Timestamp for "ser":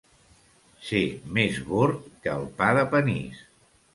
0.85-1.01